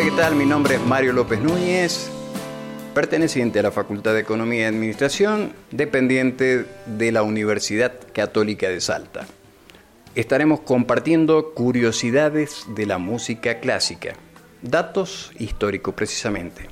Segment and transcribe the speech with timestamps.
[0.00, 0.34] Hola, ¿qué tal?
[0.34, 2.10] Mi nombre es Mario López Núñez,
[2.94, 9.26] perteneciente a la Facultad de Economía y Administración, dependiente de la Universidad Católica de Salta.
[10.14, 14.14] Estaremos compartiendo curiosidades de la música clásica,
[14.62, 16.70] datos históricos precisamente.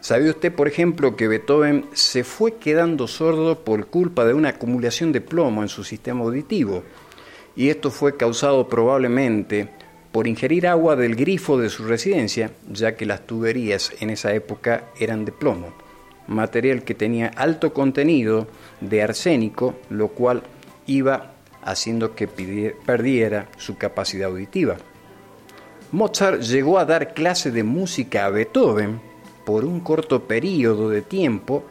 [0.00, 5.12] ¿Sabe usted, por ejemplo, que Beethoven se fue quedando sordo por culpa de una acumulación
[5.12, 6.82] de plomo en su sistema auditivo?
[7.56, 9.68] Y esto fue causado probablemente
[10.12, 14.84] por ingerir agua del grifo de su residencia, ya que las tuberías en esa época
[15.00, 15.72] eran de plomo,
[16.28, 18.46] material que tenía alto contenido
[18.80, 20.42] de arsénico, lo cual
[20.86, 24.76] iba haciendo que perdiera su capacidad auditiva.
[25.92, 29.00] Mozart llegó a dar clase de música a Beethoven
[29.44, 31.64] por un corto periodo de tiempo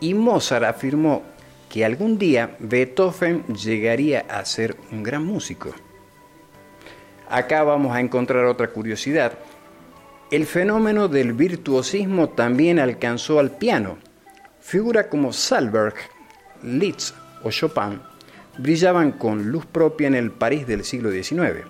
[0.00, 1.22] y Mozart afirmó
[1.68, 5.74] que algún día Beethoven llegaría a ser un gran músico.
[7.30, 9.32] Acá vamos a encontrar otra curiosidad.
[10.30, 13.98] El fenómeno del virtuosismo también alcanzó al piano.
[14.60, 15.94] Figura como Salberg,
[16.62, 18.00] Liszt o Chopin
[18.58, 21.66] brillaban con luz propia en el París del siglo XIX.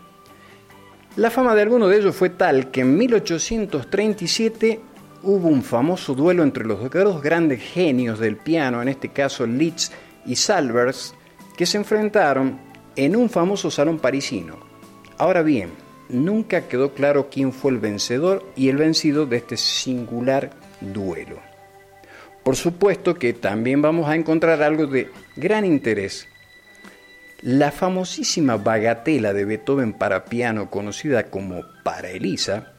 [1.17, 4.81] La fama de alguno de ellos fue tal que en 1837
[5.23, 9.93] hubo un famoso duelo entre los dos grandes genios del piano, en este caso Liszt
[10.25, 11.15] y Salvers,
[11.57, 12.59] que se enfrentaron
[12.95, 14.68] en un famoso salón parisino.
[15.19, 15.71] Ahora bien,
[16.09, 21.41] nunca quedó claro quién fue el vencedor y el vencido de este singular duelo.
[22.45, 26.29] Por supuesto que también vamos a encontrar algo de gran interés.
[27.43, 32.73] La famosísima bagatela de Beethoven para piano conocida como Para Elisa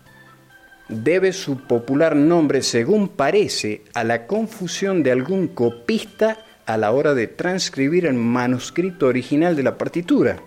[0.88, 7.14] debe su popular nombre, según parece, a la confusión de algún copista a la hora
[7.14, 10.42] de transcribir el manuscrito original de la partitura.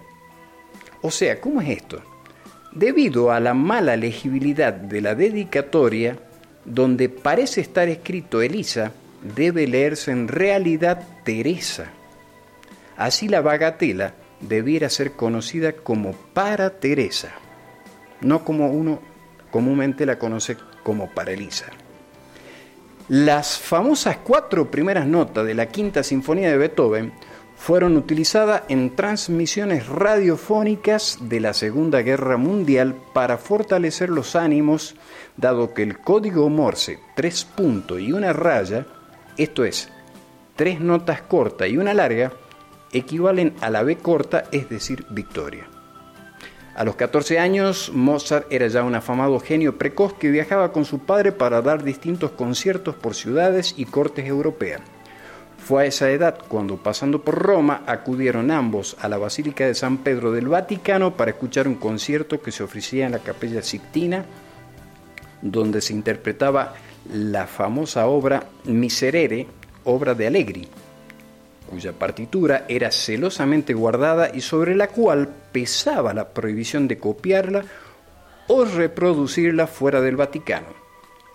[1.03, 2.01] O sea, ¿cómo es esto?
[2.73, 6.17] Debido a la mala legibilidad de la dedicatoria,
[6.65, 8.93] donde parece estar escrito Elisa,
[9.35, 11.91] debe leerse en realidad Teresa.
[12.97, 17.33] Así la bagatela debiera ser conocida como para Teresa,
[18.21, 19.01] no como uno
[19.51, 21.67] comúnmente la conoce como paralisa.
[23.09, 27.13] Las famosas cuatro primeras notas de la Quinta Sinfonía de Beethoven
[27.63, 34.97] fueron utilizadas en transmisiones radiofónicas de la Segunda Guerra Mundial para fortalecer los ánimos,
[35.37, 38.85] dado que el código Morse, tres puntos y una raya,
[39.37, 39.91] esto es,
[40.57, 42.33] tres notas cortas y una larga,
[42.91, 45.69] equivalen a la B corta, es decir, victoria.
[46.75, 50.99] A los 14 años, Mozart era ya un afamado genio precoz que viajaba con su
[50.99, 54.81] padre para dar distintos conciertos por ciudades y cortes europeas.
[55.65, 59.99] Fue a esa edad cuando, pasando por Roma, acudieron ambos a la Basílica de San
[59.99, 64.25] Pedro del Vaticano para escuchar un concierto que se ofrecía en la Capella Sixtina,
[65.41, 66.75] donde se interpretaba
[67.13, 69.47] la famosa obra Miserere,
[69.85, 70.69] obra de Allegri
[71.73, 77.65] cuya partitura era celosamente guardada y sobre la cual pesaba la prohibición de copiarla
[78.49, 80.82] o reproducirla fuera del Vaticano.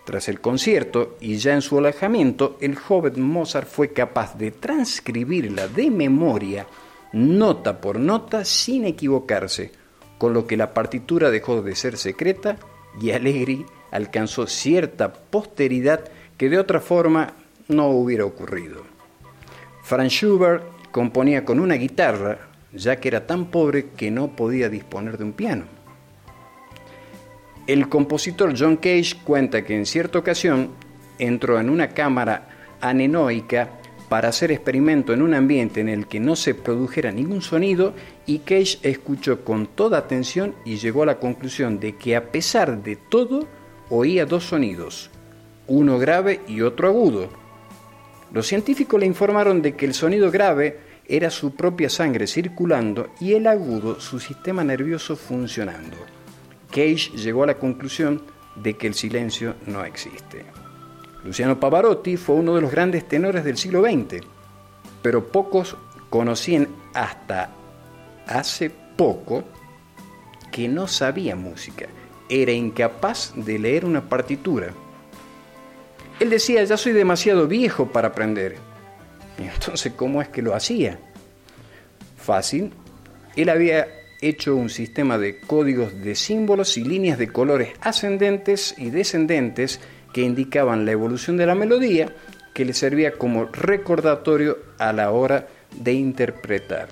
[0.07, 5.67] Tras el concierto y ya en su alojamiento, el joven Mozart fue capaz de transcribirla
[5.67, 6.65] de memoria,
[7.11, 9.69] nota por nota, sin equivocarse,
[10.17, 12.55] con lo que la partitura dejó de ser secreta
[13.01, 16.05] y Allegri alcanzó cierta posteridad
[16.37, 17.33] que de otra forma
[17.67, 18.83] no hubiera ocurrido.
[19.83, 25.17] Franz Schubert componía con una guitarra, ya que era tan pobre que no podía disponer
[25.17, 25.76] de un piano.
[27.67, 30.69] El compositor John Cage cuenta que en cierta ocasión
[31.19, 32.47] entró en una cámara
[32.79, 33.71] anenoica
[34.07, 37.93] para hacer experimento en un ambiente en el que no se produjera ningún sonido
[38.25, 42.81] y Cage escuchó con toda atención y llegó a la conclusión de que a pesar
[42.83, 43.45] de todo
[43.89, 45.09] oía dos sonidos,
[45.67, 47.27] uno grave y otro agudo,
[48.31, 53.33] los científicos le informaron de que el sonido grave era su propia sangre circulando y
[53.33, 56.16] el agudo su sistema nervioso funcionando.
[56.77, 58.21] Cage llegó a la conclusión
[58.55, 60.45] de que el silencio no existe.
[61.23, 64.21] Luciano Pavarotti fue uno de los grandes tenores del siglo XX,
[65.01, 65.75] pero pocos
[66.09, 67.49] conocían hasta
[68.27, 69.43] hace poco
[70.51, 71.87] que no sabía música,
[72.29, 74.73] era incapaz de leer una partitura
[76.19, 78.55] él decía, ya soy demasiado viejo para aprender.
[79.37, 80.99] Entonces, ¿cómo es que lo hacía?
[82.17, 82.73] Fácil.
[83.35, 83.87] Él había
[84.21, 89.79] hecho un sistema de códigos de símbolos y líneas de colores ascendentes y descendentes
[90.13, 92.13] que indicaban la evolución de la melodía
[92.53, 96.89] que le servía como recordatorio a la hora de interpretar.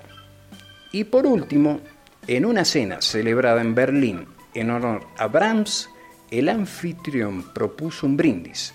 [0.92, 1.80] Y por último,
[2.28, 5.90] en una cena celebrada en Berlín en honor a Brahms,
[6.30, 8.74] el anfitrión propuso un brindis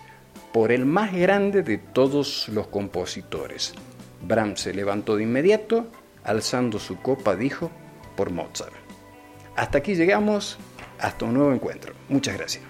[0.53, 3.73] por el más grande de todos los compositores.
[4.21, 5.87] Brahms se levantó de inmediato,
[6.23, 7.71] alzando su copa, dijo,
[8.15, 8.73] por Mozart.
[9.55, 10.57] Hasta aquí llegamos,
[10.99, 11.93] hasta un nuevo encuentro.
[12.09, 12.63] Muchas gracias.